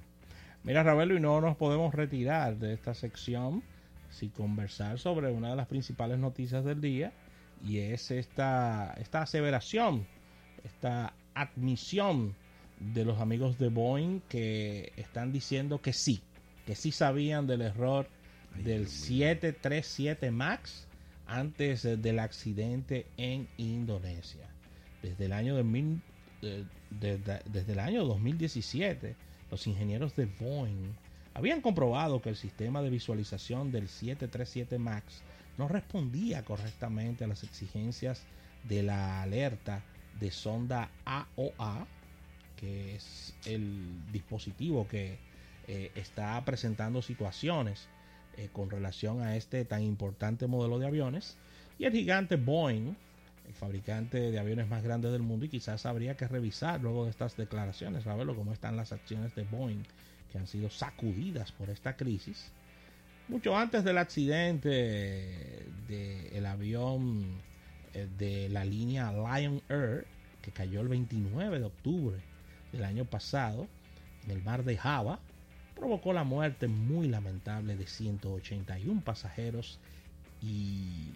Mira, 0.63 0.83
Ravelo, 0.83 1.15
y 1.15 1.19
no 1.19 1.41
nos 1.41 1.55
podemos 1.57 1.93
retirar 1.93 2.57
de 2.57 2.73
esta 2.73 2.93
sección 2.93 3.63
sin 4.09 4.29
conversar 4.29 4.97
sobre 4.97 5.31
una 5.31 5.49
de 5.49 5.55
las 5.55 5.67
principales 5.67 6.17
noticias 6.17 6.63
del 6.65 6.81
día 6.81 7.13
y 7.63 7.79
es 7.79 8.11
esta, 8.11 8.93
esta 8.97 9.21
aseveración, 9.21 10.07
esta 10.63 11.13
admisión 11.35 12.35
de 12.79 13.05
los 13.05 13.19
amigos 13.19 13.59
de 13.59 13.69
Boeing 13.69 14.21
que 14.27 14.91
están 14.97 15.31
diciendo 15.31 15.81
que 15.81 15.93
sí, 15.93 16.21
que 16.65 16.75
sí 16.75 16.91
sabían 16.91 17.45
del 17.45 17.61
error 17.61 18.07
del 18.63 18.87
737 18.87 20.31
MAX 20.31 20.87
antes 21.27 21.83
del 21.83 22.19
accidente 22.19 23.05
en 23.17 23.47
Indonesia. 23.57 24.47
Desde 25.01 25.25
el 25.25 25.33
año, 25.33 25.55
de 25.55 25.97
desde 26.91 27.71
el 27.73 27.79
año 27.79 28.05
2017, 28.05 29.15
los 29.51 29.67
ingenieros 29.67 30.15
de 30.15 30.25
Boeing 30.25 30.93
habían 31.33 31.61
comprobado 31.61 32.21
que 32.21 32.29
el 32.29 32.35
sistema 32.35 32.81
de 32.81 32.89
visualización 32.89 33.71
del 33.71 33.87
737 33.87 34.79
MAX 34.79 35.21
no 35.57 35.67
respondía 35.67 36.43
correctamente 36.43 37.23
a 37.23 37.27
las 37.27 37.43
exigencias 37.43 38.23
de 38.63 38.83
la 38.83 39.21
alerta 39.21 39.83
de 40.19 40.31
sonda 40.31 40.89
AOA, 41.05 41.87
que 42.55 42.95
es 42.95 43.33
el 43.45 44.11
dispositivo 44.11 44.87
que 44.87 45.17
eh, 45.67 45.91
está 45.95 46.43
presentando 46.45 47.01
situaciones 47.01 47.87
eh, 48.37 48.49
con 48.51 48.69
relación 48.69 49.21
a 49.21 49.35
este 49.35 49.65
tan 49.65 49.81
importante 49.81 50.47
modelo 50.47 50.79
de 50.79 50.87
aviones. 50.87 51.37
Y 51.77 51.85
el 51.85 51.91
gigante 51.91 52.35
Boeing, 52.37 52.95
el 53.47 53.53
fabricante 53.53 54.31
de 54.31 54.39
aviones 54.39 54.67
más 54.67 54.83
grandes 54.83 55.11
del 55.11 55.21
mundo, 55.21 55.45
y 55.45 55.49
quizás 55.49 55.85
habría 55.85 56.15
que 56.15 56.27
revisar 56.27 56.81
luego 56.81 57.05
de 57.05 57.11
estas 57.11 57.35
declaraciones, 57.35 58.03
saberlo 58.03 58.35
cómo 58.35 58.53
están 58.53 58.77
las 58.77 58.91
acciones 58.91 59.35
de 59.35 59.43
Boeing 59.43 59.83
que 60.31 60.37
han 60.37 60.47
sido 60.47 60.69
sacudidas 60.69 61.51
por 61.51 61.69
esta 61.69 61.95
crisis 61.95 62.51
mucho 63.27 63.55
antes 63.57 63.83
del 63.83 63.97
accidente 63.97 65.65
del 65.87 66.45
avión 66.45 67.41
de 68.17 68.49
la 68.49 68.65
línea 68.65 69.11
Lion 69.11 69.61
Air, 69.69 70.05
que 70.41 70.51
cayó 70.51 70.81
el 70.81 70.87
29 70.87 71.59
de 71.59 71.65
octubre 71.65 72.17
del 72.71 72.83
año 72.83 73.05
pasado 73.05 73.67
en 74.23 74.31
el 74.31 74.43
mar 74.43 74.63
de 74.63 74.77
Java, 74.77 75.19
provocó 75.75 76.13
la 76.13 76.23
muerte 76.23 76.67
muy 76.67 77.07
lamentable 77.07 77.75
de 77.75 77.87
181 77.87 79.01
pasajeros 79.01 79.79
y, 80.41 81.13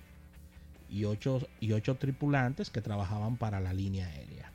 y, 0.90 1.06
8, 1.06 1.48
y 1.60 1.72
8 1.74 1.96
tripulantes 1.96 2.70
que 2.70 2.82
trabajaban 2.82 3.38
para 3.38 3.60
la 3.60 3.74
línea 3.74 4.08
aérea. 4.08 4.52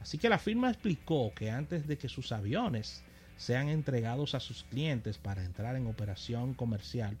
Así 0.00 0.18
que 0.18 0.28
la 0.28 0.38
firma 0.38 0.70
explicó 0.70 1.32
que 1.34 1.50
antes 1.50 1.86
de 1.86 1.98
que 1.98 2.08
sus 2.08 2.32
aviones 2.32 3.02
sean 3.36 3.68
entregados 3.68 4.34
a 4.34 4.40
sus 4.40 4.64
clientes 4.64 5.18
para 5.18 5.44
entrar 5.44 5.76
en 5.76 5.86
operación 5.86 6.54
comercial, 6.54 7.16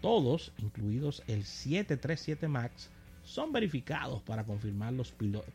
todos, 0.00 0.52
incluidos 0.58 1.22
el 1.26 1.44
737 1.44 2.48
MAX, 2.48 2.90
son 3.28 3.52
verificados 3.52 4.22
para 4.22 4.44
confirmar 4.44 4.94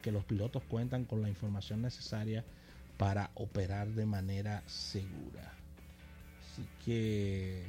que 0.02 0.12
los 0.12 0.24
pilotos 0.26 0.62
cuentan 0.70 1.06
con 1.06 1.24
la 1.24 1.30
información 1.30 1.82
necesaria 1.82 2.46
para 2.98 3.32
operar 3.34 3.88
de 3.90 4.06
manera 4.06 4.62
segura. 4.68 5.52
Así 6.40 6.64
que, 6.86 7.64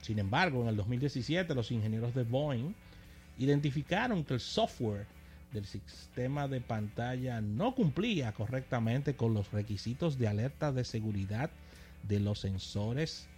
sin 0.00 0.18
embargo, 0.18 0.62
en 0.62 0.68
el 0.68 0.76
2017 0.76 1.54
los 1.54 1.70
ingenieros 1.70 2.14
de 2.14 2.24
Boeing 2.24 2.72
identificaron 3.38 4.24
que 4.24 4.32
el 4.34 4.40
software 4.40 5.06
del 5.52 5.66
sistema 5.66 6.48
de 6.48 6.62
pantalla 6.62 7.42
no 7.42 7.74
cumplía 7.74 8.32
correctamente 8.32 9.14
con 9.14 9.34
los 9.34 9.52
requisitos 9.52 10.18
de 10.18 10.28
alerta 10.28 10.72
de 10.72 10.84
seguridad 10.84 11.50
de 12.08 12.18
los 12.18 12.40
sensores 12.40 13.28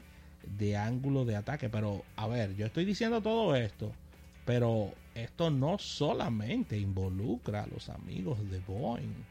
de 0.56 0.76
ángulo 0.76 1.24
de 1.24 1.34
ataque. 1.34 1.68
Pero, 1.68 2.04
a 2.14 2.28
ver, 2.28 2.54
yo 2.54 2.66
estoy 2.66 2.84
diciendo 2.84 3.20
todo 3.22 3.56
esto, 3.56 3.90
pero 4.44 4.94
esto 5.14 5.50
no 5.50 5.78
solamente 5.78 6.78
involucra 6.78 7.64
a 7.64 7.66
los 7.66 7.88
amigos 7.88 8.38
de 8.50 8.60
Boeing, 8.60 9.24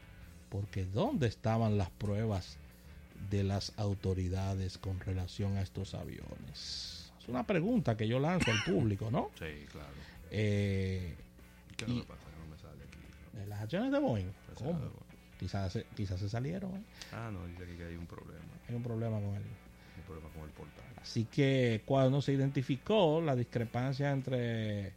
porque 0.48 0.84
¿dónde 0.84 1.26
estaban 1.26 1.78
las 1.78 1.90
pruebas 1.90 2.56
de 3.30 3.44
las 3.44 3.72
autoridades 3.78 4.78
con 4.78 5.00
relación 5.00 5.56
a 5.56 5.62
estos 5.62 5.94
aviones? 5.94 7.12
Es 7.20 7.28
una 7.28 7.46
pregunta 7.46 7.96
que 7.96 8.06
yo 8.06 8.18
lanzo 8.18 8.50
al 8.50 8.62
público, 8.64 9.10
¿no? 9.10 9.30
Sí, 9.38 9.66
claro. 9.70 9.88
Eh, 10.30 11.14
¿Qué 11.76 11.86
no 11.86 11.94
me 11.94 12.02
pasa? 12.02 12.22
No 12.38 12.50
me 12.50 12.58
sale 12.58 12.82
aquí. 12.84 13.48
Las 13.48 13.60
acciones 13.62 13.92
de 13.92 13.98
Boeing. 13.98 14.32
¿Cómo? 14.54 14.78
Quizás, 15.38 15.78
quizás 15.96 16.20
se 16.20 16.28
salieron. 16.28 16.70
¿eh? 16.72 16.82
Ah, 17.12 17.30
no, 17.32 17.46
dice 17.46 17.64
que 17.76 17.84
hay 17.84 17.96
un 17.96 18.06
problema. 18.06 18.40
Hay 18.68 18.74
un 18.74 18.82
problema 18.82 19.16
con 19.16 19.34
él. 19.34 19.42
Un 19.96 20.02
problema 20.04 20.28
con 20.30 20.42
el 20.42 20.50
portal. 20.50 20.84
Así 21.00 21.24
que 21.24 21.82
cuando 21.84 22.22
se 22.22 22.32
identificó 22.32 23.20
la 23.20 23.34
discrepancia 23.34 24.10
entre 24.10 24.92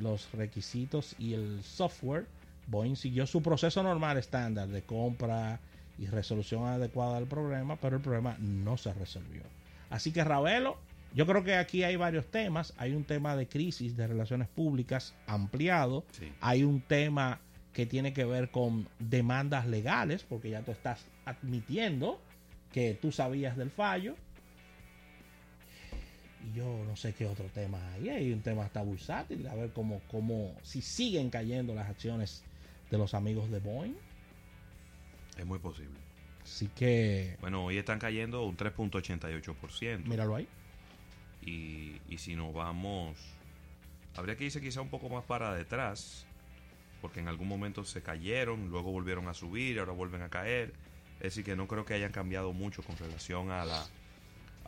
los 0.00 0.32
requisitos 0.32 1.14
y 1.18 1.34
el 1.34 1.62
software, 1.62 2.26
Boeing 2.66 2.96
siguió 2.96 3.26
su 3.26 3.42
proceso 3.42 3.82
normal 3.82 4.16
estándar 4.18 4.68
de 4.68 4.82
compra 4.82 5.60
y 5.98 6.06
resolución 6.06 6.66
adecuada 6.66 7.16
del 7.16 7.28
problema, 7.28 7.76
pero 7.76 7.96
el 7.96 8.02
problema 8.02 8.36
no 8.38 8.76
se 8.76 8.92
resolvió. 8.94 9.42
Así 9.90 10.12
que 10.12 10.24
Ravelo, 10.24 10.78
yo 11.14 11.26
creo 11.26 11.42
que 11.42 11.56
aquí 11.56 11.82
hay 11.82 11.96
varios 11.96 12.26
temas. 12.26 12.72
Hay 12.78 12.94
un 12.94 13.04
tema 13.04 13.36
de 13.36 13.46
crisis 13.48 13.96
de 13.96 14.06
relaciones 14.06 14.48
públicas 14.48 15.14
ampliado. 15.26 16.04
Hay 16.40 16.62
un 16.62 16.80
tema 16.80 17.40
que 17.72 17.86
tiene 17.86 18.12
que 18.12 18.24
ver 18.24 18.50
con 18.50 18.88
demandas 18.98 19.66
legales, 19.66 20.24
porque 20.28 20.50
ya 20.50 20.62
tú 20.62 20.70
estás 20.70 21.04
admitiendo 21.24 22.20
que 22.72 22.94
tú 22.94 23.12
sabías 23.12 23.56
del 23.56 23.70
fallo. 23.70 24.16
Y 26.42 26.56
yo 26.56 26.84
no 26.86 26.96
sé 26.96 27.14
qué 27.14 27.26
otro 27.26 27.46
tema 27.46 27.78
hay. 27.92 28.08
Hay 28.08 28.32
un 28.32 28.40
tema 28.40 28.64
hasta 28.64 28.82
bursátil, 28.82 29.46
a 29.46 29.54
ver 29.54 29.72
cómo, 29.72 30.00
cómo, 30.10 30.54
si 30.62 30.80
siguen 30.82 31.30
cayendo 31.30 31.74
las 31.74 31.88
acciones 31.88 32.42
de 32.90 32.98
los 32.98 33.14
amigos 33.14 33.50
de 33.50 33.60
Boeing. 33.60 33.96
Es 35.36 35.46
muy 35.46 35.58
posible. 35.58 35.98
Así 36.42 36.68
que... 36.68 37.36
Bueno, 37.40 37.66
hoy 37.66 37.78
están 37.78 37.98
cayendo 37.98 38.44
un 38.44 38.56
3.88%. 38.56 40.04
Míralo 40.04 40.36
ahí. 40.36 40.48
Y, 41.44 42.00
y 42.08 42.18
si 42.18 42.34
nos 42.34 42.52
vamos... 42.54 43.16
Habría 44.16 44.36
que 44.36 44.44
irse 44.44 44.60
quizá 44.60 44.80
un 44.80 44.88
poco 44.88 45.08
más 45.08 45.24
para 45.24 45.54
detrás 45.54 46.26
porque 47.00 47.20
en 47.20 47.28
algún 47.28 47.48
momento 47.48 47.84
se 47.84 48.02
cayeron, 48.02 48.68
luego 48.68 48.90
volvieron 48.92 49.28
a 49.28 49.34
subir, 49.34 49.78
ahora 49.78 49.92
vuelven 49.92 50.22
a 50.22 50.28
caer. 50.28 50.72
Es 51.16 51.34
decir, 51.34 51.44
que 51.44 51.56
no 51.56 51.66
creo 51.66 51.84
que 51.84 51.94
hayan 51.94 52.12
cambiado 52.12 52.52
mucho 52.52 52.82
con 52.82 52.96
relación 52.96 53.50
a, 53.50 53.64
la, 53.64 53.86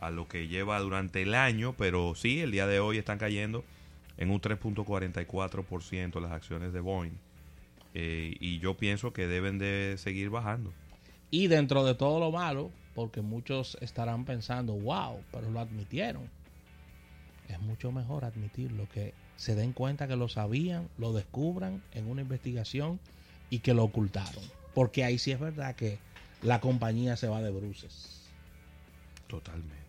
a 0.05 0.11
lo 0.11 0.27
que 0.27 0.47
lleva 0.47 0.79
durante 0.79 1.21
el 1.21 1.35
año, 1.35 1.73
pero 1.77 2.13
sí, 2.15 2.41
el 2.41 2.51
día 2.51 2.67
de 2.67 2.79
hoy 2.79 2.97
están 2.97 3.17
cayendo 3.17 3.63
en 4.17 4.29
un 4.29 4.41
3.44% 4.41 6.21
las 6.21 6.31
acciones 6.31 6.73
de 6.73 6.79
Boeing. 6.79 7.17
Eh, 7.93 8.35
y 8.39 8.59
yo 8.59 8.75
pienso 8.75 9.13
que 9.13 9.27
deben 9.27 9.59
de 9.59 9.95
seguir 9.97 10.29
bajando. 10.29 10.73
Y 11.31 11.47
dentro 11.47 11.83
de 11.83 11.95
todo 11.95 12.19
lo 12.19 12.31
malo, 12.31 12.71
porque 12.95 13.21
muchos 13.21 13.77
estarán 13.81 14.25
pensando, 14.25 14.73
wow, 14.73 15.19
pero 15.31 15.49
lo 15.49 15.59
admitieron. 15.59 16.29
Es 17.47 17.59
mucho 17.61 17.91
mejor 17.91 18.25
admitir 18.25 18.71
lo 18.71 18.87
que 18.89 19.13
se 19.35 19.55
den 19.55 19.73
cuenta 19.73 20.07
que 20.07 20.15
lo 20.15 20.29
sabían, 20.29 20.89
lo 20.97 21.13
descubran 21.13 21.83
en 21.91 22.09
una 22.09 22.21
investigación 22.21 22.99
y 23.49 23.59
que 23.59 23.73
lo 23.73 23.83
ocultaron. 23.83 24.43
Porque 24.73 25.03
ahí 25.03 25.17
sí 25.17 25.31
es 25.31 25.39
verdad 25.39 25.75
que 25.75 25.99
la 26.41 26.59
compañía 26.59 27.15
se 27.15 27.27
va 27.27 27.41
de 27.41 27.51
bruces. 27.51 28.21
Totalmente. 29.27 29.82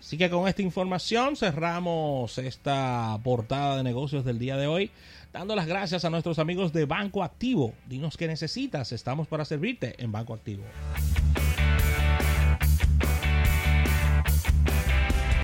Así 0.00 0.16
que 0.16 0.30
con 0.30 0.48
esta 0.48 0.62
información 0.62 1.36
cerramos 1.36 2.38
esta 2.38 3.18
portada 3.22 3.76
de 3.76 3.82
negocios 3.82 4.24
del 4.24 4.38
día 4.38 4.56
de 4.56 4.66
hoy, 4.66 4.90
dando 5.30 5.54
las 5.54 5.66
gracias 5.66 6.06
a 6.06 6.10
nuestros 6.10 6.38
amigos 6.38 6.72
de 6.72 6.86
Banco 6.86 7.22
Activo. 7.22 7.74
Dinos 7.86 8.16
qué 8.16 8.26
necesitas, 8.26 8.92
estamos 8.92 9.28
para 9.28 9.44
servirte 9.44 10.02
en 10.02 10.10
Banco 10.10 10.32
Activo. 10.32 10.64